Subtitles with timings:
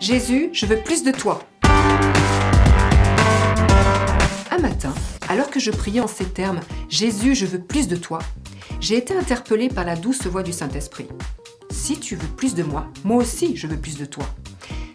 [0.00, 1.42] Jésus, je veux plus de toi.
[4.50, 4.94] Un matin,
[5.28, 8.20] alors que je priais en ces termes, Jésus, je veux plus de toi,
[8.80, 11.08] j'ai été interpellée par la douce voix du Saint-Esprit.
[11.70, 14.24] Si tu veux plus de moi, moi aussi je veux plus de toi.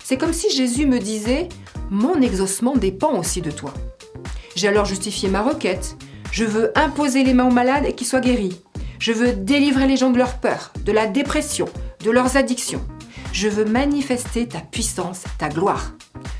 [0.01, 1.49] C'est comme si Jésus me disait,
[1.89, 3.73] mon exaucement dépend aussi de toi.
[4.55, 5.97] J'ai alors justifié ma requête.
[6.31, 8.61] Je veux imposer les mains aux malades et qu'ils soient guéris.
[8.99, 11.67] Je veux délivrer les gens de leur peur, de la dépression,
[12.05, 12.85] de leurs addictions.
[13.33, 15.93] Je veux manifester ta puissance, ta gloire.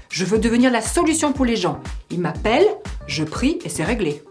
[0.10, 1.80] Je veux devenir la solution pour les gens.
[2.12, 2.70] Ils m'appellent,
[3.08, 4.22] je prie et c'est réglé.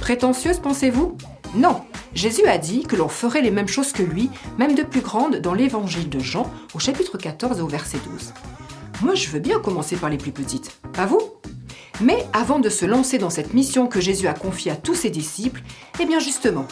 [0.00, 1.16] Prétentieuse, pensez-vous?
[1.54, 1.82] Non.
[2.12, 5.36] Jésus a dit que l'on ferait les mêmes choses que lui, même de plus grandes,
[5.36, 8.34] dans l'évangile de Jean, au chapitre 14 et au verset 12.
[9.02, 10.76] Moi, je veux bien commencer par les plus petites.
[10.94, 11.22] Pas vous?
[12.00, 15.10] Mais avant de se lancer dans cette mission que Jésus a confiée à tous ses
[15.10, 15.62] disciples,
[16.00, 16.66] eh bien justement,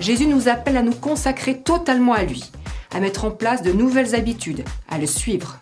[0.00, 2.50] Jésus nous appelle à nous consacrer totalement à lui
[2.94, 5.58] à mettre en place de nouvelles habitudes, à le suivre.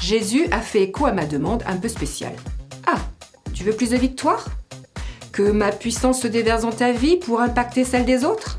[0.00, 2.34] Jésus a fait écho à ma demande un peu spéciale.
[2.86, 2.98] Ah,
[3.52, 4.46] tu veux plus de victoire?
[5.32, 8.58] Que ma puissance se déverse dans ta vie pour impacter celle des autres?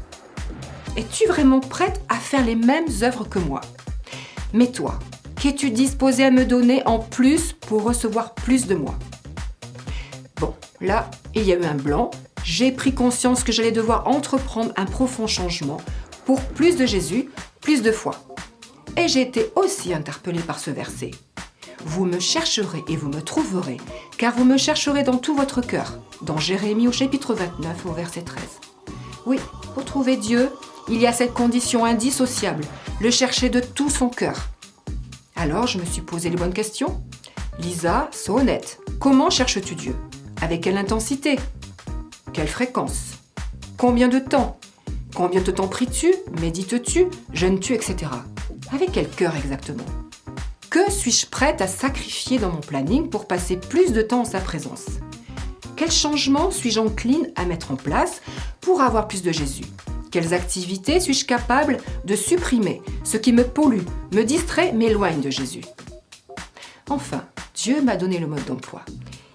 [0.98, 3.62] Es-tu vraiment prête à faire les mêmes œuvres que moi?
[4.54, 5.00] Mais toi,
[5.42, 8.96] qu'es-tu disposé à me donner en plus pour recevoir plus de moi?
[10.40, 12.12] Bon, là, il y a eu un blanc.
[12.44, 15.82] J'ai pris conscience que j'allais devoir entreprendre un profond changement
[16.26, 17.30] pour plus de Jésus,
[17.62, 18.16] plus de foi.
[18.98, 21.12] Et j'ai été aussi interpellée par ce verset.
[21.86, 23.78] Vous me chercherez et vous me trouverez,
[24.18, 28.24] car vous me chercherez dans tout votre cœur, dans Jérémie au chapitre 29 au verset
[28.24, 28.44] 13.
[29.26, 29.40] Oui,
[29.74, 30.50] pour trouver Dieu,
[30.88, 32.64] il y a cette condition indissociable,
[33.02, 34.50] le chercher de tout son cœur.
[35.36, 37.04] Alors je me suis posé les bonnes questions.
[37.60, 39.96] Lisa, sois honnête, comment cherches-tu Dieu?
[40.42, 41.38] Avec quelle intensité?
[42.34, 43.12] Quelle fréquence?
[43.78, 44.60] Combien de temps?
[45.16, 47.96] Combien de temps pries-tu Médites-tu Jeûnes-tu Etc.
[48.74, 49.86] Avec quel cœur exactement?
[50.70, 54.42] Que suis-je prête à sacrifier dans mon planning pour passer plus de temps en sa
[54.42, 54.88] présence?
[55.78, 58.22] Quels changements suis-je encline à mettre en place
[58.60, 59.64] pour avoir plus de Jésus?
[60.12, 62.82] Quelles activités suis-je capable de supprimer?
[63.06, 65.62] Ce qui me pollue, me distrait, m'éloigne de Jésus.
[66.90, 67.24] Enfin,
[67.54, 68.82] Dieu m'a donné le mode d'emploi.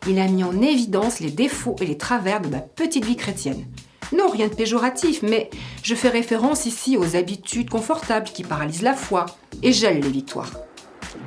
[0.07, 3.65] Il a mis en évidence les défauts et les travers de ma petite vie chrétienne.
[4.13, 5.51] Non, rien de péjoratif, mais
[5.83, 9.27] je fais référence ici aux habitudes confortables qui paralysent la foi
[9.63, 10.51] et gèlent les victoires.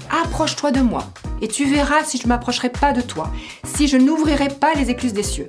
[0.09, 1.05] Approche-toi de moi,
[1.41, 3.31] et tu verras si je ne m'approcherai pas de toi,
[3.63, 5.47] si je n'ouvrirai pas les écluses des cieux.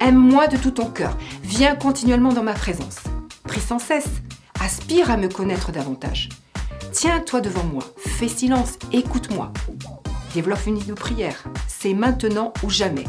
[0.00, 2.96] Aime-moi de tout ton cœur, viens continuellement dans ma présence.
[3.44, 4.08] Prie sans cesse,
[4.60, 6.30] aspire à me connaître davantage.
[6.92, 9.52] Tiens-toi devant moi, fais silence, écoute-moi.
[10.34, 11.44] Développe une idée de prière.
[11.68, 13.04] C'est maintenant ou jamais.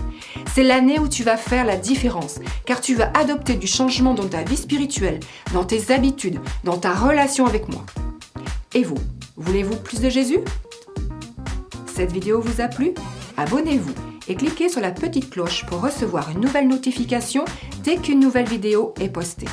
[0.55, 4.29] C'est l'année où tu vas faire la différence, car tu vas adopter du changement dans
[4.29, 5.19] ta vie spirituelle,
[5.51, 7.83] dans tes habitudes, dans ta relation avec moi.
[8.73, 8.95] Et vous,
[9.35, 10.39] voulez-vous plus de Jésus?
[11.93, 12.93] Cette vidéo vous a plu?
[13.35, 13.91] Abonnez-vous
[14.29, 17.43] et cliquez sur la petite cloche pour recevoir une nouvelle notification
[17.83, 19.49] dès qu'une nouvelle vidéo est postée.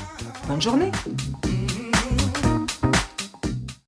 [0.46, 0.92] Bonne journée